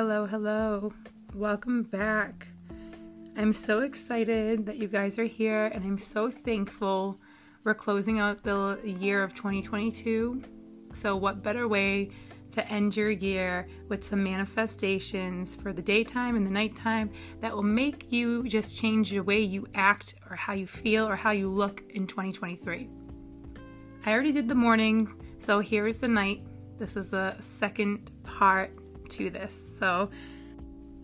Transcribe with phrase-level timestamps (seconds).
[0.00, 0.92] Hello, hello.
[1.34, 2.46] Welcome back.
[3.36, 7.18] I'm so excited that you guys are here and I'm so thankful
[7.64, 10.40] we're closing out the year of 2022.
[10.92, 12.10] So, what better way
[12.52, 17.10] to end your year with some manifestations for the daytime and the nighttime
[17.40, 21.16] that will make you just change the way you act or how you feel or
[21.16, 22.88] how you look in 2023?
[24.06, 26.42] I already did the morning, so here is the night.
[26.78, 28.70] This is the second part
[29.10, 29.78] to this.
[29.78, 30.10] So,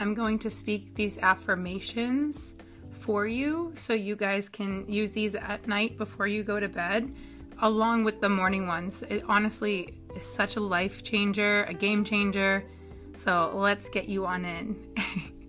[0.00, 2.56] I'm going to speak these affirmations
[2.90, 7.14] for you so you guys can use these at night before you go to bed,
[7.60, 9.02] along with the morning ones.
[9.02, 12.64] It honestly is such a life changer, a game changer.
[13.14, 14.76] So let's get you on in.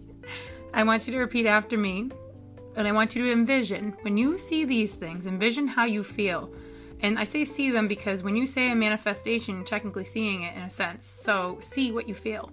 [0.74, 2.12] I want you to repeat after me,
[2.76, 6.54] and I want you to envision when you see these things, envision how you feel.
[7.02, 10.56] And I say see them because when you say a manifestation, you're technically seeing it
[10.56, 11.06] in a sense.
[11.06, 12.52] So see what you feel.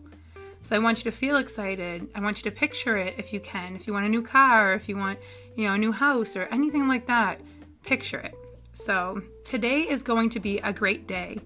[0.62, 2.08] So I want you to feel excited.
[2.14, 3.74] I want you to picture it if you can.
[3.74, 5.18] If you want a new car, or if you want,
[5.56, 7.40] you know, a new house or anything like that,
[7.82, 8.34] picture it.
[8.72, 11.40] So today is going to be a great day.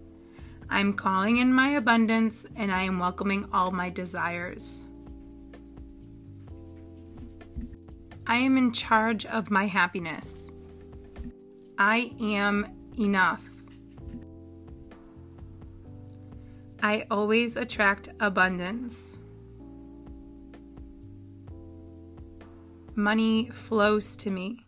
[0.68, 4.82] I'm calling in my abundance and I am welcoming all my desires.
[8.26, 10.50] I am in charge of my happiness.
[11.78, 12.66] I am
[12.98, 13.44] enough.
[16.82, 19.18] I always attract abundance.
[22.94, 24.64] Money flows to me.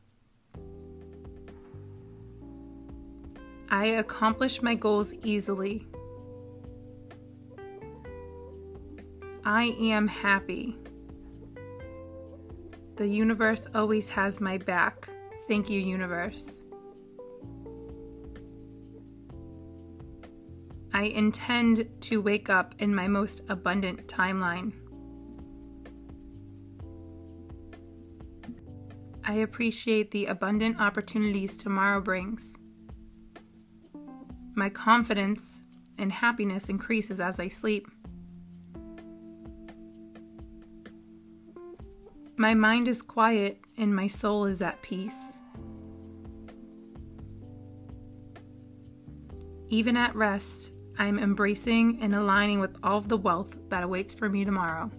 [3.71, 5.87] I accomplish my goals easily.
[9.45, 10.77] I am happy.
[12.97, 15.09] The universe always has my back.
[15.47, 16.61] Thank you, universe.
[20.93, 24.73] I intend to wake up in my most abundant timeline.
[29.25, 32.57] I appreciate the abundant opportunities tomorrow brings.
[34.55, 35.63] My confidence
[35.99, 37.87] and happiness increases as I sleep.
[42.37, 45.37] My mind is quiet and my soul is at peace.
[49.69, 54.29] Even at rest, I'm embracing and aligning with all of the wealth that awaits for
[54.29, 54.91] me tomorrow.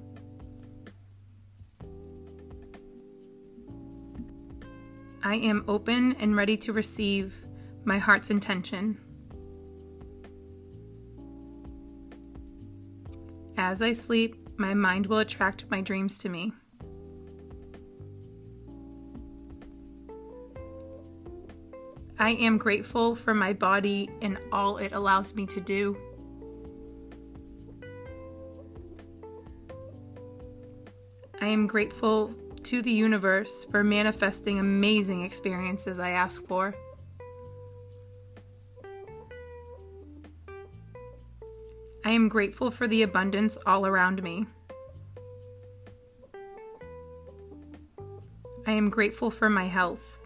[5.22, 7.46] I am open and ready to receive
[7.84, 8.98] my heart's intention.
[13.58, 16.54] As I sleep, my mind will attract my dreams to me.
[22.22, 25.98] I am grateful for my body and all it allows me to do.
[31.40, 36.76] I am grateful to the universe for manifesting amazing experiences I ask for.
[42.04, 44.46] I am grateful for the abundance all around me.
[48.68, 50.20] I am grateful for my health.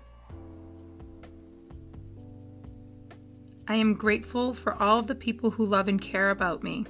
[3.67, 6.85] I am grateful for all of the people who love and care about me.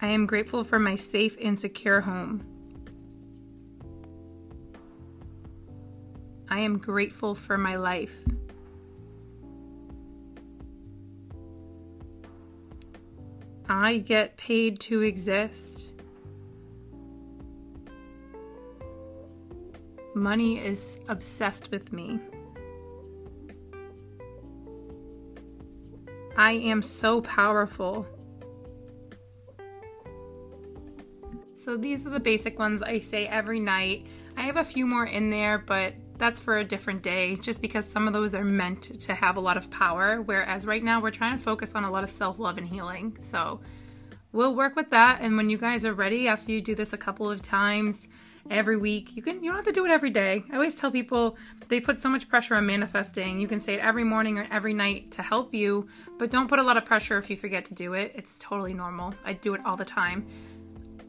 [0.00, 2.46] I am grateful for my safe and secure home.
[6.48, 8.14] I am grateful for my life.
[13.68, 15.93] I get paid to exist.
[20.14, 22.20] Money is obsessed with me.
[26.36, 28.06] I am so powerful.
[31.54, 34.06] So these are the basic ones I say every night.
[34.36, 37.86] I have a few more in there, but that's for a different day just because
[37.86, 41.10] some of those are meant to have a lot of power whereas right now we're
[41.10, 43.16] trying to focus on a lot of self-love and healing.
[43.20, 43.60] So
[44.34, 46.98] we'll work with that and when you guys are ready after you do this a
[46.98, 48.08] couple of times,
[48.50, 49.16] every week.
[49.16, 50.44] You can you don't have to do it every day.
[50.50, 51.36] I always tell people
[51.68, 53.40] they put so much pressure on manifesting.
[53.40, 55.88] You can say it every morning or every night to help you,
[56.18, 58.12] but don't put a lot of pressure if you forget to do it.
[58.14, 59.14] It's totally normal.
[59.24, 60.26] I do it all the time.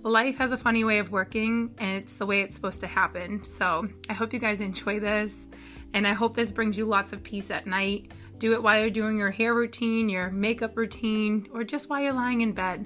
[0.04, 3.44] Life has a funny way of working and it's the way it's supposed to happen.
[3.44, 5.50] So, I hope you guys enjoy this
[5.94, 8.12] and I hope this brings you lots of peace at night.
[8.38, 12.14] Do it while you're doing your hair routine, your makeup routine, or just while you're
[12.14, 12.86] lying in bed.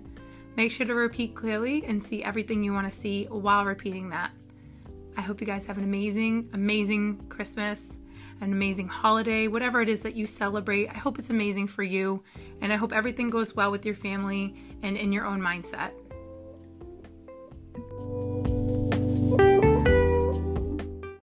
[0.59, 4.31] Make sure to repeat clearly and see everything you want to see while repeating that.
[5.15, 8.01] I hope you guys have an amazing, amazing Christmas.
[8.41, 10.89] an amazing holiday, whatever it is that you celebrate.
[10.89, 12.23] I hope it's amazing for you,
[12.61, 15.91] and I hope everything goes well with your family and in your own mindset.